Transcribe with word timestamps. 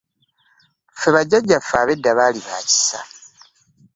Ffe 0.93 1.09
bajjajja 1.15 1.57
ffe 1.61 1.75
ab'eda 1.81 2.11
baali 2.17 2.41
ba 2.47 2.57
kisa. 2.69 2.99